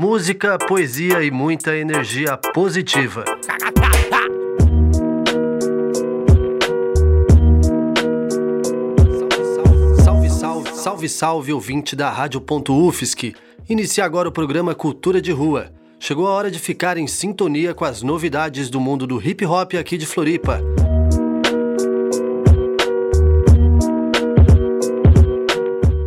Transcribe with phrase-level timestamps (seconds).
[0.00, 3.22] Música, poesia e muita energia positiva.
[10.02, 13.34] Salve, salve, salve, salve, ouvinte da Rádio.UFSC.
[13.68, 15.70] Inicia agora o programa Cultura de Rua.
[15.98, 19.74] Chegou a hora de ficar em sintonia com as novidades do mundo do hip hop
[19.74, 20.62] aqui de Floripa.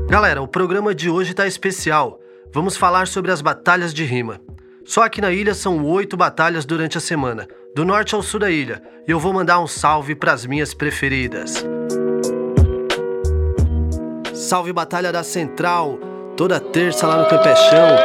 [0.10, 2.23] Galera, o programa de hoje tá especial.
[2.54, 4.40] Vamos falar sobre as batalhas de rima.
[4.86, 8.52] Só aqui na ilha são oito batalhas durante a semana, do norte ao sul da
[8.52, 11.66] ilha, e eu vou mandar um salve para as minhas preferidas.
[14.36, 15.98] Salve Batalha da Central,
[16.38, 17.98] toda terça lá no Campechão.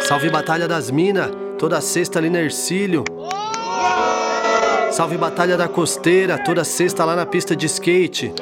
[0.00, 3.04] Salve Batalha das Minas, toda sexta ali na Ercílio.
[4.90, 8.32] Salve Batalha da Costeira, toda sexta lá na pista de skate.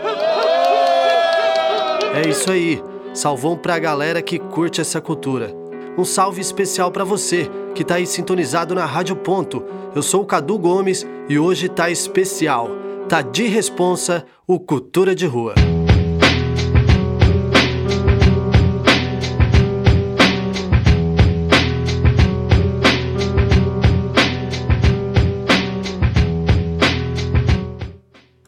[2.14, 2.80] É isso aí.
[3.14, 5.54] Salvão pra galera que curte essa cultura.
[5.96, 9.64] Um salve especial para você que tá aí sintonizado na Rádio Ponto.
[9.94, 12.70] Eu sou o Cadu Gomes e hoje tá especial.
[13.08, 15.54] Tá de responsa o Cultura de Rua.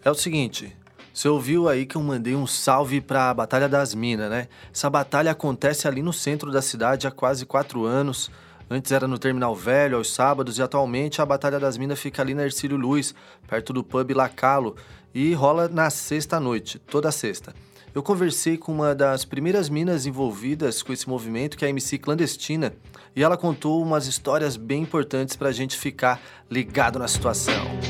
[0.02, 0.74] É o seguinte,
[1.12, 4.48] você ouviu aí que eu mandei um salve para a Batalha das Minas, né?
[4.72, 8.30] Essa batalha acontece ali no centro da cidade há quase quatro anos.
[8.70, 12.34] Antes era no Terminal Velho, aos sábados, e atualmente a Batalha das Minas fica ali
[12.34, 13.12] na Ercílio Luz,
[13.48, 14.76] perto do pub Lacalo,
[15.12, 17.52] e rola na sexta-noite, toda sexta.
[17.92, 21.98] Eu conversei com uma das primeiras minas envolvidas com esse movimento, que é a MC
[21.98, 22.72] Clandestina,
[23.16, 27.89] e ela contou umas histórias bem importantes para a gente ficar ligado na situação.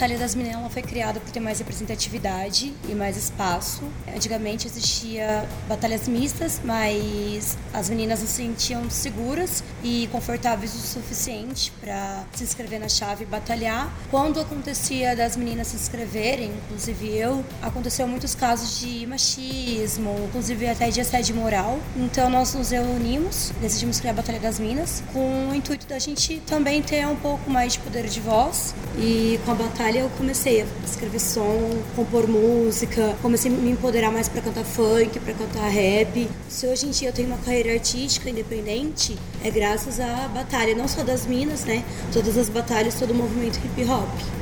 [0.00, 3.82] Batalha das Minelas foi criada para ter mais representatividade e mais espaço.
[4.08, 11.70] Antigamente existia batalhas mistas, mas as meninas não se sentiam seguras e confortáveis o suficiente
[11.82, 13.92] para se inscrever na chave e batalhar.
[14.10, 20.88] Quando acontecia das meninas se inscreverem, inclusive eu, aconteceu muitos casos de machismo, inclusive até
[20.88, 21.78] de assédio moral.
[21.94, 26.40] Então nós nos reunimos, decidimos criar a Batalha das Minas com o intuito da gente
[26.46, 30.62] também ter um pouco mais de poder de voz e com a batalha eu comecei
[30.62, 35.68] a escrever som, compor música, comecei a me empoderar mais para cantar funk, para cantar
[35.68, 36.28] rap.
[36.48, 40.86] Se hoje em dia eu tenho uma carreira artística independente, é graças à batalha, não
[40.86, 41.84] só das minas, né?
[42.12, 44.39] Todas as batalhas, todo o movimento hip hop.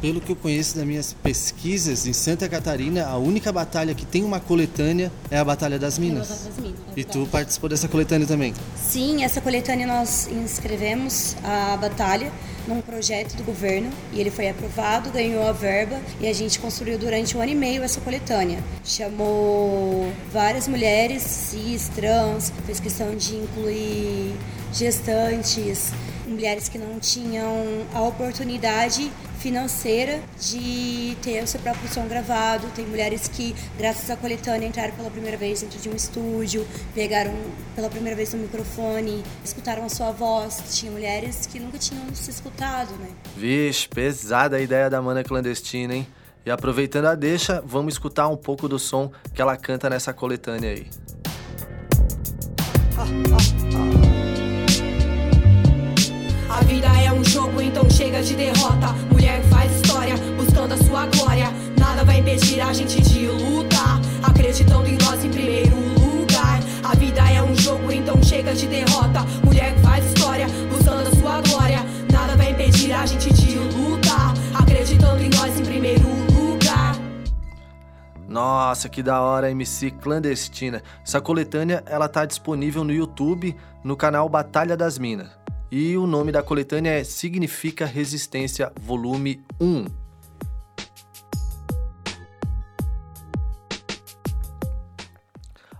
[0.00, 4.24] Pelo que eu conheço das minhas pesquisas, em Santa Catarina, a única batalha que tem
[4.24, 6.28] uma coletânea é a Batalha das Minas.
[6.28, 8.52] Das Minas é e tu participou dessa coletânea também?
[8.76, 12.32] Sim, essa coletânea nós inscrevemos a batalha
[12.66, 16.98] num projeto do governo e ele foi aprovado, ganhou a verba e a gente construiu
[16.98, 18.58] durante um ano e meio essa coletânea.
[18.84, 24.34] Chamou várias mulheres cis, trans, fez questão de incluir
[24.72, 25.92] gestantes,
[26.26, 32.66] mulheres que não tinham a oportunidade financeira de ter o seu próprio som gravado.
[32.74, 37.32] Tem mulheres que, graças à coletânea, entraram pela primeira vez dentro de um estúdio, pegaram
[37.74, 40.62] pela primeira vez no microfone, escutaram a sua voz.
[40.78, 43.08] Tinha mulheres que nunca tinham se escutado, né?
[43.36, 46.06] Vixe, pesada a ideia da mana clandestina, hein?
[46.44, 50.70] E aproveitando a deixa, vamos escutar um pouco do som que ela canta nessa coletânea
[50.70, 50.86] aí.
[52.96, 53.97] Ah, ah, ah.
[56.58, 58.88] A vida é um jogo, então chega de derrota.
[59.12, 61.52] Mulher faz história, buscando a sua glória.
[61.78, 66.58] Nada vai impedir a gente de lutar, acreditando em nós em primeiro lugar.
[66.82, 69.20] A vida é um jogo, então chega de derrota.
[69.44, 71.78] Mulher faz história, buscando a sua glória.
[72.12, 76.96] Nada vai impedir a gente de lutar, acreditando em nós em primeiro lugar.
[78.26, 80.82] Nossa, que da hora, MC Clandestina.
[81.06, 85.37] Essa coletânea, ela tá disponível no YouTube, no canal Batalha das Minas.
[85.70, 89.84] E o nome da coletânea é Significa Resistência, volume 1.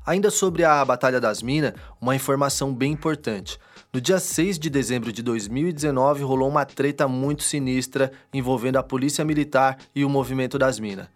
[0.04, 3.58] Ainda sobre a Batalha das Minas, uma informação bem importante.
[3.90, 9.24] No dia 6 de dezembro de 2019, rolou uma treta muito sinistra envolvendo a Polícia
[9.24, 11.08] Militar e o movimento das minas.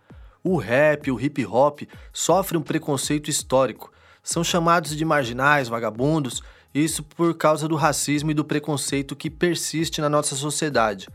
[0.42, 3.92] O rap, o hip hop sofrem um preconceito histórico.
[4.22, 6.42] São chamados de marginais, vagabundos
[6.74, 11.08] isso por causa do racismo e do preconceito que persiste na nossa sociedade.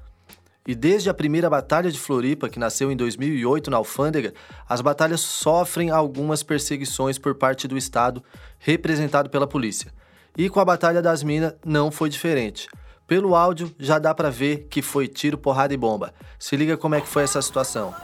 [0.68, 4.33] E desde a primeira Batalha de Floripa, que nasceu em 2008 na Alfândega,
[4.68, 8.21] as batalhas sofrem algumas perseguições por parte do Estado,
[8.59, 9.94] representado pela polícia.
[10.38, 12.68] E com a Batalha das Minas não foi diferente.
[13.07, 16.13] Pelo áudio já dá para ver que foi tiro, porrada e bomba.
[16.38, 17.95] Se liga como é que foi essa situação.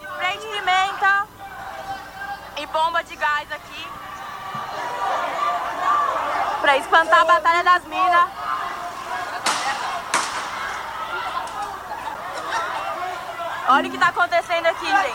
[0.00, 1.26] Spray de pimenta
[2.56, 4.03] e bomba de gás aqui.
[6.64, 8.30] Pra espantar a Batalha das Minas.
[13.68, 15.14] Olha o que tá acontecendo aqui, gente.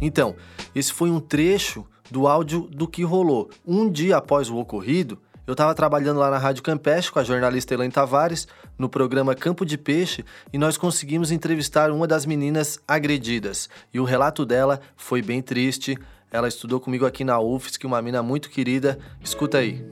[0.00, 0.34] Então,
[0.74, 3.50] esse foi um trecho do áudio do que rolou.
[3.64, 7.74] Um dia após o ocorrido, eu estava trabalhando lá na Rádio Campestre com a jornalista
[7.74, 8.46] Elaine Tavares,
[8.78, 13.68] no programa Campo de Peixe, e nós conseguimos entrevistar uma das meninas agredidas.
[13.92, 15.98] E o relato dela foi bem triste.
[16.30, 18.98] Ela estudou comigo aqui na UFSC, uma mina muito querida.
[19.22, 19.84] Escuta aí.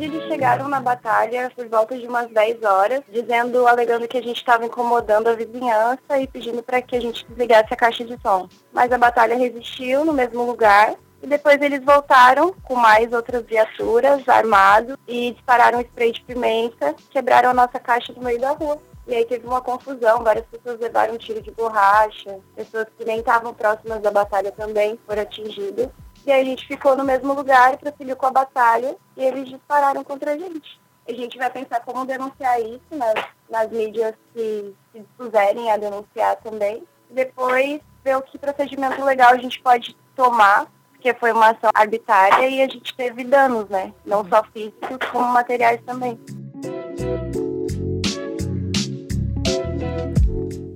[0.00, 4.36] Eles chegaram na batalha por volta de umas 10 horas, dizendo, alegando que a gente
[4.36, 8.48] estava incomodando a vizinhança e pedindo para que a gente desligasse a caixa de som.
[8.72, 14.28] Mas a batalha resistiu no mesmo lugar e depois eles voltaram com mais outras viaturas
[14.28, 18.78] armados e dispararam spray de pimenta, quebraram a nossa caixa no meio da rua.
[19.04, 23.18] E aí teve uma confusão, várias pessoas levaram um tiro de borracha, pessoas que nem
[23.18, 25.88] estavam próximas da batalha também foram atingidas.
[26.28, 30.04] E aí a gente ficou no mesmo lugar, prosseguiu com a batalha e eles dispararam
[30.04, 30.78] contra a gente.
[31.08, 33.14] A gente vai pensar como denunciar isso nas,
[33.48, 36.86] nas mídias que se dispuserem a denunciar também.
[37.08, 42.46] Depois ver o que procedimento legal a gente pode tomar, porque foi uma ação arbitrária
[42.46, 43.94] e a gente teve danos, né?
[44.04, 46.20] Não só físicos, como materiais também.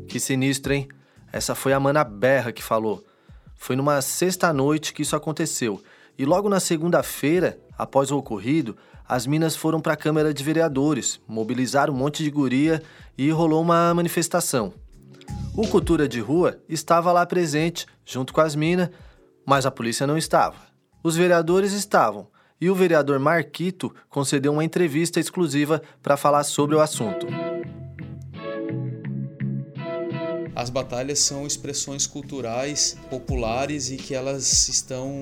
[0.08, 0.88] Que sinistro, hein?
[1.30, 3.04] Essa foi a Mana Berra que falou.
[3.62, 5.80] Foi numa sexta-noite que isso aconteceu.
[6.18, 8.76] E logo na segunda-feira, após o ocorrido,
[9.08, 12.82] as minas foram para a Câmara de Vereadores, mobilizaram um monte de guria
[13.16, 14.74] e rolou uma manifestação.
[15.56, 18.90] O Cultura de Rua estava lá presente, junto com as minas,
[19.46, 20.56] mas a polícia não estava.
[21.00, 22.26] Os vereadores estavam,
[22.60, 27.28] e o vereador Marquito concedeu uma entrevista exclusiva para falar sobre o assunto.
[30.62, 35.12] As batalhas são expressões culturais populares e que elas estão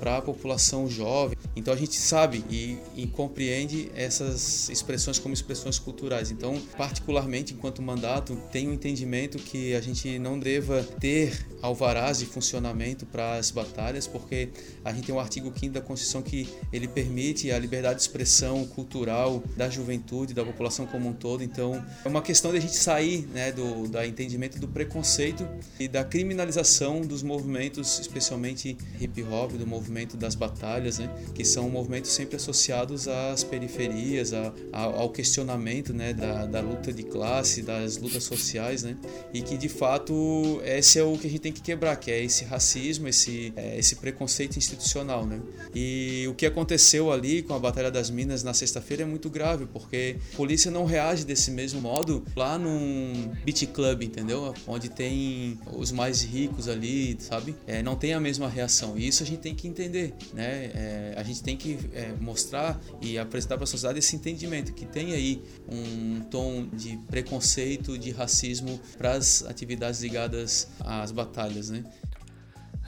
[0.00, 1.36] para a população jovem.
[1.54, 6.30] Então a gente sabe e, e, compreende essas expressões como expressões culturais.
[6.30, 12.26] Então, particularmente enquanto mandato, tenho o entendimento que a gente não deva ter alvarás de
[12.26, 14.48] funcionamento para as batalhas, porque
[14.82, 18.66] a gente tem um artigo 5 da Constituição que ele permite a liberdade de expressão
[18.66, 21.44] cultural da juventude, da população como um todo.
[21.44, 25.46] Então, é uma questão de a gente sair né, do da entendimento do preconceito
[25.78, 31.68] e da criminalização dos movimentos, especialmente hip hop, do movimento das batalhas, né, que são
[31.68, 37.60] movimentos sempre associados às periferias, a, a, ao questionamento né, da, da luta de classe,
[37.62, 38.96] das lutas sociais, né,
[39.34, 42.22] e que de fato esse é o que a gente tem que quebrar, que é
[42.22, 45.26] esse racismo, esse, é, esse preconceito institucional.
[45.26, 45.40] Né.
[45.74, 49.66] E o que aconteceu ali com a Batalha das Minas na sexta-feira é muito grave,
[49.66, 54.51] porque a polícia não reage desse mesmo modo lá num beat club, entendeu?
[54.66, 57.56] Onde tem os mais ricos ali, sabe?
[57.66, 58.96] É, não tem a mesma reação.
[58.96, 60.70] E isso a gente tem que entender, né?
[60.74, 64.86] É, a gente tem que é, mostrar e apresentar para a sociedade esse entendimento que
[64.86, 71.84] tem aí um tom de preconceito, de racismo para as atividades ligadas às batalhas, né?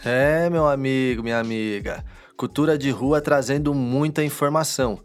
[0.05, 2.05] É, meu amigo, minha amiga.
[2.37, 4.99] Cultura de rua trazendo muita informação.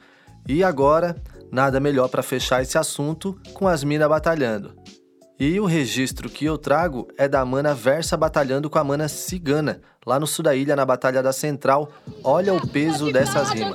[0.48, 1.16] E agora,
[1.52, 4.74] nada melhor para fechar esse assunto com as minas batalhando.
[5.40, 9.80] E o registro que eu trago é da mana Versa batalhando com a mana Cigana,
[10.06, 11.90] lá no sul da ilha, na Batalha da Central.
[12.26, 13.74] Olha o peso dessas rimas.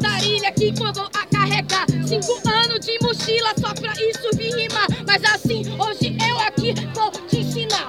[0.54, 4.86] que eu vou carregar cinco anos de mochila só pra isso vir rimar.
[5.06, 7.86] Mas assim, hoje eu aqui vou te ensinar.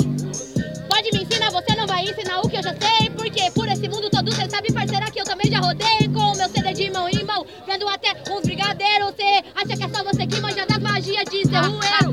[0.88, 3.10] Pode me ensinar, você não vai ensinar o que eu já sei.
[3.10, 6.38] Porque por esse mundo todo você sabe, parceira, que eu também já rodei com o
[6.38, 7.46] meu CD de mão em mão.
[7.68, 11.44] Vendo até um brigadeiro, você acha que é só você que manja das magias de
[11.46, 11.84] serrueiro.
[12.02, 12.05] Ha,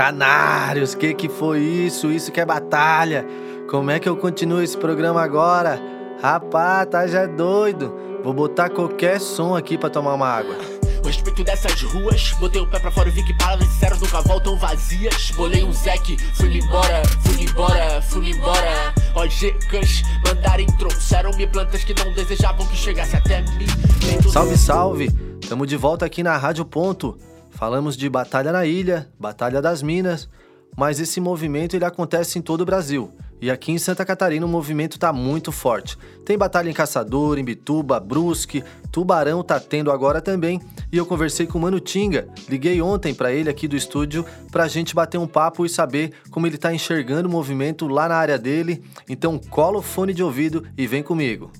[0.00, 2.10] Canários, que que foi isso?
[2.10, 3.26] Isso que é batalha.
[3.68, 5.78] Como é que eu continuo esse programa agora?
[6.22, 7.94] Rapaz, tá já doido.
[8.24, 10.56] Vou botar qualquer som aqui pra tomar uma água.
[11.04, 14.22] O respeito dessas ruas, botei o pé pra fora e vi que palavras sinceras nunca
[14.22, 15.32] voltam vazias.
[15.32, 18.94] Bolei um Zek, fui embora, fui embora, fui embora.
[19.14, 23.66] OGCs mandarem trouxeram-me plantas que não desejavam que chegasse até mim.
[24.32, 25.10] Salve, salve!
[25.46, 27.18] Tamo de volta aqui na Rádio Ponto.
[27.60, 30.30] Falamos de Batalha na Ilha, Batalha das Minas,
[30.74, 33.12] mas esse movimento ele acontece em todo o Brasil.
[33.38, 35.98] E aqui em Santa Catarina o movimento tá muito forte.
[36.24, 40.58] Tem batalha em Caçador, em Bituba, Brusque, Tubarão tá tendo agora também.
[40.90, 44.66] E eu conversei com o Mano Tinga, liguei ontem para ele aqui do estúdio pra
[44.66, 48.38] gente bater um papo e saber como ele tá enxergando o movimento lá na área
[48.38, 48.82] dele.
[49.06, 51.52] Então cola o fone de ouvido e vem comigo.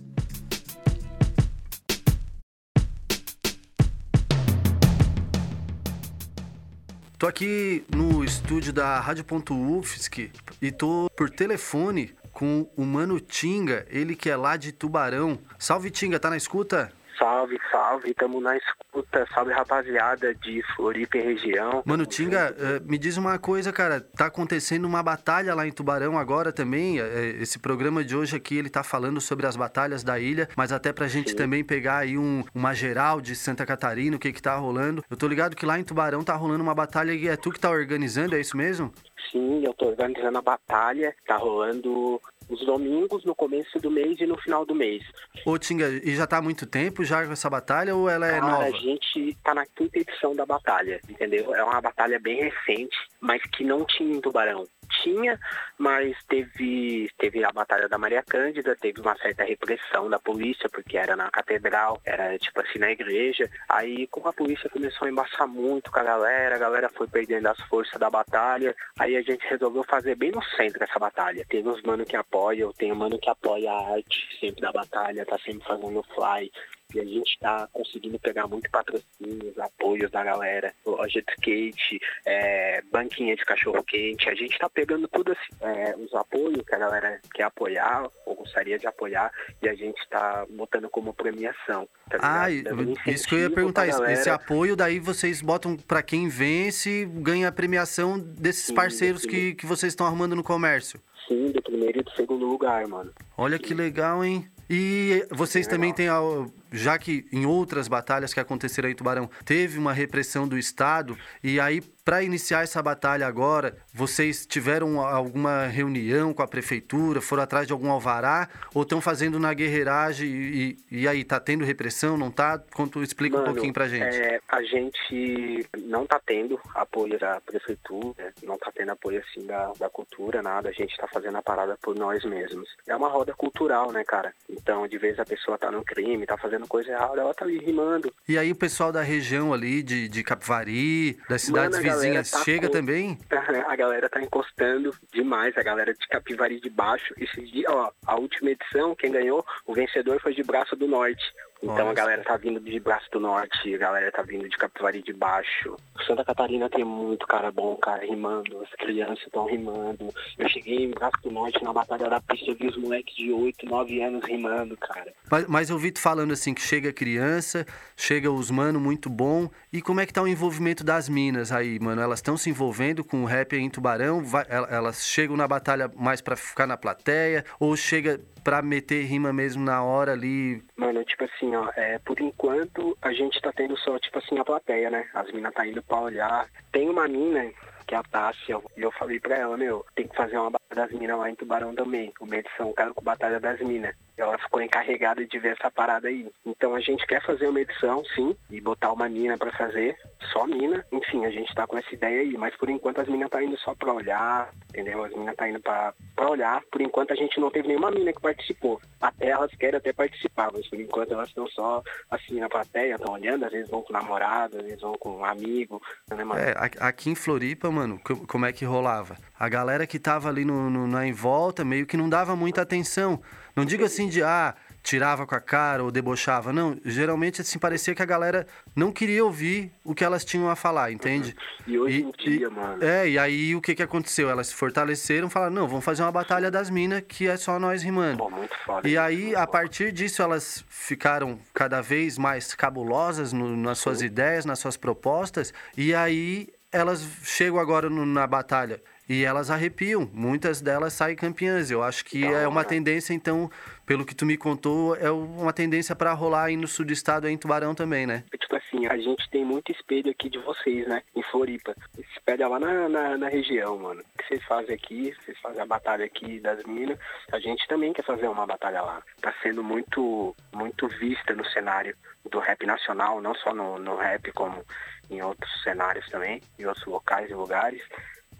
[7.20, 10.30] Tô aqui no estúdio da Rádio.UFSC
[10.62, 15.38] e tô por telefone com o Mano Tinga, ele que é lá de Tubarão.
[15.58, 16.90] Salve Tinga, tá na escuta?
[17.20, 19.26] Salve, salve, tamo na escuta.
[19.34, 21.82] Salve, rapaziada de Floripa e região.
[21.84, 24.00] Mano, Tinga, uh, me diz uma coisa, cara.
[24.00, 26.98] Tá acontecendo uma batalha lá em Tubarão agora também.
[26.98, 27.04] Uh,
[27.38, 30.94] esse programa de hoje aqui, ele tá falando sobre as batalhas da ilha, mas até
[30.94, 31.36] pra gente Sim.
[31.36, 35.04] também pegar aí um, uma geral de Santa Catarina, o que que tá rolando.
[35.10, 37.60] Eu tô ligado que lá em Tubarão tá rolando uma batalha e é tu que
[37.60, 38.90] tá organizando, é isso mesmo?
[39.30, 41.14] Sim, eu tô organizando a batalha.
[41.26, 42.18] Tá rolando
[42.50, 45.02] os domingos no começo do mês e no final do mês.
[45.46, 48.46] Ô Tinga, e já tá há muito tempo já essa batalha ou ela é Cara,
[48.46, 48.64] nova?
[48.64, 51.54] A gente tá na quinta edição da batalha, entendeu?
[51.54, 54.66] É uma batalha bem recente, mas que não tinha em Tubarão
[55.02, 55.38] tinha,
[55.78, 60.96] mas teve, teve a Batalha da Maria Cândida, teve uma certa repressão da polícia, porque
[60.96, 63.48] era na catedral, era tipo assim na igreja.
[63.68, 67.46] Aí, como a polícia começou a embaçar muito com a galera, a galera foi perdendo
[67.46, 71.46] as forças da batalha, aí a gente resolveu fazer bem no centro essa batalha.
[71.48, 75.24] Tem uns mano que apoiam, tem um mano que apoia a arte sempre da batalha,
[75.24, 76.50] tá sempre fazendo fly,
[76.94, 82.82] e a gente está conseguindo pegar muito patrocínios, apoios da galera, loja de skate, é,
[82.90, 84.28] banquinha de cachorro quente.
[84.28, 88.34] A gente está pegando tudo assim, é, os apoios que a galera quer apoiar ou
[88.34, 89.32] gostaria de apoiar
[89.62, 91.88] e a gente está botando como premiação.
[92.08, 93.86] Tá ah, isso que eu ia perguntar.
[93.86, 99.54] Esse apoio daí vocês botam para quem vence, ganha a premiação desses Sim, parceiros que,
[99.54, 101.00] que vocês estão arrumando no comércio.
[101.28, 103.12] Sim, do primeiro e do segundo lugar, mano.
[103.36, 103.62] Olha Sim.
[103.62, 104.50] que legal, hein?
[104.68, 106.46] E vocês Sim, também legal.
[106.46, 111.16] têm já que em outras batalhas que aconteceram em Tubarão teve uma repressão do Estado,
[111.42, 117.42] e aí para iniciar essa batalha agora, vocês tiveram alguma reunião com a prefeitura, foram
[117.42, 122.16] atrás de algum alvará, ou estão fazendo na guerreiragem e, e, aí tá tendo repressão,
[122.16, 122.58] não tá?
[122.74, 124.16] Conto, explica Mano, um pouquinho pra gente.
[124.16, 129.72] É, a gente não tá tendo apoio da prefeitura, não tá tendo apoio assim da,
[129.78, 132.68] da cultura, nada, a gente tá fazendo a parada por nós mesmos.
[132.88, 134.32] É uma roda cultural, né, cara?
[134.48, 137.58] Então, de vez a pessoa tá no crime, tá fazendo coisa errada, ela tá ali
[137.58, 138.12] rimando.
[138.28, 142.44] E aí o pessoal da região ali, de, de Capivari, das cidades Mano, vizinhas, tá
[142.44, 142.72] chega com...
[142.72, 143.18] também?
[143.68, 147.14] A galera tá encostando demais, a galera de Capivari de Baixo.
[147.18, 151.22] Esse dia, ó, a última edição, quem ganhou, o vencedor foi de Braço do Norte.
[151.62, 151.90] Então Nossa.
[151.90, 155.12] a galera tá vindo de Braço do Norte, a galera tá vindo de Capivari de
[155.12, 155.76] Baixo.
[156.06, 158.62] Santa Catarina tem muito cara bom, cara, rimando.
[158.62, 160.12] As crianças estão rimando.
[160.38, 163.30] Eu cheguei em Braço do Norte na Batalha da Pista, eu vi os moleques de
[163.30, 165.12] 8, 9 anos rimando, cara.
[165.30, 169.50] Mas, mas eu vi tu falando assim que chega criança, chega os mano muito bom.
[169.70, 172.00] E como é que tá o envolvimento das minas aí, mano?
[172.00, 174.24] Elas estão se envolvendo com o rap em Tubarão?
[174.24, 177.44] Vai, elas chegam na batalha mais para ficar na plateia?
[177.58, 180.62] Ou chega pra meter rima mesmo na hora ali?
[180.76, 184.44] Mano, tipo assim, ó, é, por enquanto a gente tá tendo só, tipo assim, a
[184.44, 185.06] plateia, né?
[185.14, 186.48] As minas tá indo pra olhar.
[186.72, 187.50] Tem uma mina
[187.86, 190.86] que é a Tássia, e eu falei pra ela, meu, tem que fazer uma batalha
[190.86, 193.96] das minas lá em Tubarão também, uma edição, cara, com Batalha das Minas.
[194.20, 196.30] Ela ficou encarregada de ver essa parada aí.
[196.44, 199.96] Então a gente quer fazer uma edição, sim, e botar uma mina para fazer,
[200.32, 200.84] só mina.
[200.92, 203.58] Enfim, a gente tá com essa ideia aí, mas por enquanto as minas tá indo
[203.58, 205.04] só pra olhar, entendeu?
[205.04, 206.62] As minas tá indo pra, pra olhar.
[206.70, 208.80] Por enquanto a gente não teve nenhuma mina que participou.
[209.00, 213.14] Até elas querem até participar, mas por enquanto elas estão só assim na plateia, estão
[213.14, 216.40] olhando, às vezes vão com namorado, às vezes vão com um amigo, né, mano?
[216.40, 219.16] É, aqui em Floripa, mano, como é que rolava?
[219.38, 223.20] A galera que tava ali no, no, na envolta meio que não dava muita atenção.
[223.54, 226.52] Não digo assim de, ah, tirava com a cara ou debochava.
[226.52, 230.56] Não, geralmente assim parecia que a galera não queria ouvir o que elas tinham a
[230.56, 231.34] falar, entende?
[231.66, 232.82] E hoje em dia, e, mano.
[232.82, 234.30] É, e aí o que que aconteceu?
[234.30, 237.82] Elas se fortaleceram, falaram: "Não, vamos fazer uma batalha das minas que é só nós
[237.82, 238.18] rimando".
[238.18, 238.88] Pô, muito foda.
[238.88, 244.44] E aí a partir disso elas ficaram cada vez mais cabulosas no, nas suas ideias,
[244.44, 248.80] nas suas propostas, e aí elas chegam agora no, na batalha
[249.10, 250.08] e elas arrepiam.
[250.14, 251.68] Muitas delas saem campeãs.
[251.68, 253.50] Eu acho que é uma tendência, então,
[253.84, 257.26] pelo que tu me contou, é uma tendência para rolar aí no sul do estado,
[257.26, 258.22] aí em Tubarão também, né?
[258.38, 261.02] Tipo assim, a gente tem muito espelho aqui de vocês, né?
[261.16, 261.74] Em Floripa.
[261.98, 264.00] Espelha lá na, na, na, região, mano.
[264.00, 266.96] O que vocês fazem aqui, vocês fazem a batalha aqui das minas,
[267.32, 269.02] a gente também quer fazer uma batalha lá.
[269.20, 271.96] Tá sendo muito, muito vista no cenário
[272.30, 274.64] do rap nacional, não só no, no rap, como
[275.10, 277.82] em outros cenários também, em outros locais e lugares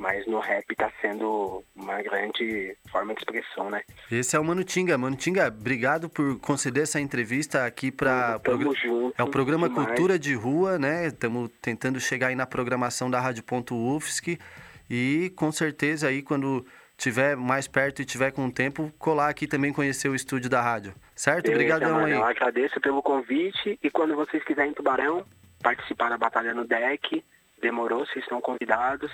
[0.00, 3.82] mas no rap está sendo uma grande forma de expressão, né?
[4.10, 4.96] Esse é o Manutinga.
[4.96, 8.40] Manutinga, obrigado por conceder essa entrevista aqui para
[8.82, 9.88] junto, É o programa demais.
[9.88, 11.08] Cultura de Rua, né?
[11.08, 14.38] Estamos tentando chegar aí na programação da Rádio Ponto UFSC
[14.88, 16.64] e com certeza aí quando
[16.96, 20.94] tiver mais perto e tiver com tempo, colar aqui também conhecer o estúdio da rádio.
[21.14, 21.50] Certo?
[21.50, 22.12] Obrigadão aí.
[22.12, 25.26] Eu agradeço pelo convite e quando vocês quiserem em Tubarão,
[25.62, 27.22] participar da Batalha no Deck,
[27.60, 29.10] Demorou, vocês estão convidados.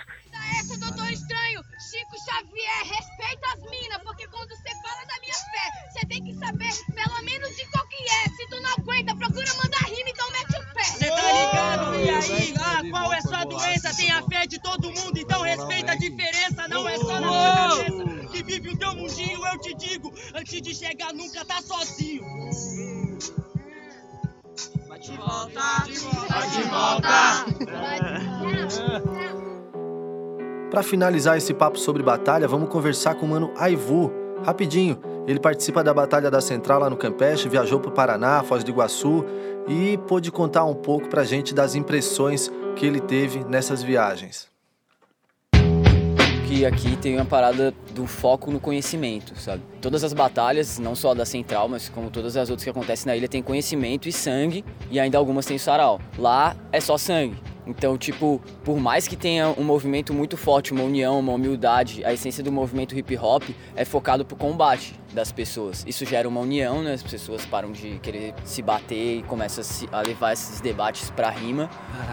[0.59, 5.71] Essa, doutor estranho, Chico Xavier, respeita as minas, porque quando você fala da minha fé,
[5.91, 8.29] você tem que saber pelo menos de qual que é.
[8.31, 10.85] Se tu não aguenta, procura mandar rima, então mete o pé.
[10.85, 11.95] Você tá ligado?
[11.97, 13.95] E aí, ah, qual é sua doença?
[13.97, 17.55] Tem a fé de todo mundo, então respeita a diferença, não é só na sua
[17.77, 18.29] cabeça.
[18.31, 22.25] Que vive o teu mundinho, eu te digo, antes de chegar nunca tá sozinho.
[24.89, 25.61] Vai de volta,
[26.29, 27.47] vai de volta.
[30.77, 34.13] Para finalizar esse papo sobre batalha, vamos conversar com o mano Aivu,
[34.45, 35.01] rapidinho.
[35.27, 38.73] Ele participa da Batalha da Central lá no Campeche, viajou para o Paraná, Foz do
[38.73, 39.25] Iguaçu
[39.67, 44.49] e pôde contar um pouco para a gente das impressões que ele teve nessas viagens.
[46.47, 49.63] Que aqui tem uma parada do foco no conhecimento, sabe?
[49.81, 53.17] Todas as batalhas, não só da Central, mas como todas as outras que acontecem na
[53.17, 55.99] ilha, tem conhecimento e sangue, e ainda algumas tem sarau.
[56.19, 57.56] Lá é só sangue.
[57.67, 62.13] Então, tipo, por mais que tenha um movimento muito forte, uma união, uma humildade, a
[62.13, 63.43] essência do movimento hip hop
[63.75, 65.85] é focado pro combate das pessoas.
[65.87, 66.93] Isso gera uma união, né?
[66.93, 71.69] As pessoas param de querer se bater e começam a, levar esses debates pra rima,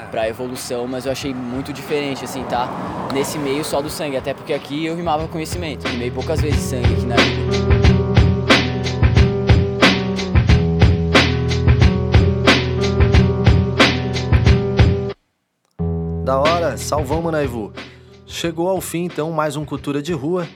[0.09, 2.69] pra evolução, mas eu achei muito diferente, assim, tá?
[3.13, 6.93] Nesse meio só do sangue, até porque aqui eu rimava conhecimento, rimei poucas vezes sangue
[6.93, 7.82] aqui na ilha.
[16.23, 17.73] Da hora, salvamos, Naivu.
[18.25, 20.47] Chegou ao fim, então, mais um Cultura de Rua.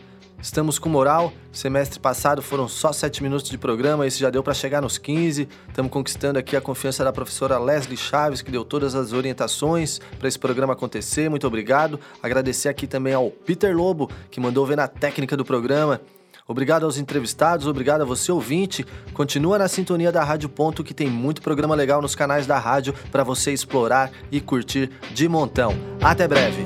[0.42, 1.34] Estamos com moral.
[1.52, 5.50] Semestre passado foram só 7 minutos de programa, esse já deu para chegar nos 15.
[5.68, 10.30] Estamos conquistando aqui a confiança da professora Leslie Chaves, que deu todas as orientações para
[10.30, 11.30] esse programa acontecer.
[11.30, 12.00] Muito obrigado.
[12.24, 16.00] Agradecer aqui também ao Peter Lobo, que mandou ver na técnica do programa.
[16.48, 18.86] Obrigado aos entrevistados, obrigado a você ouvinte.
[19.14, 22.94] Continua na sintonia da Rádio Ponto que tem muito programa legal nos canais da rádio
[23.12, 25.74] para você explorar e curtir de montão.
[26.02, 26.64] Até breve.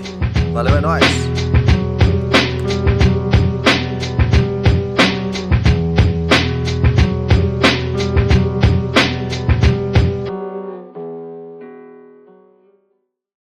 [0.54, 1.51] Valeu, é nóis!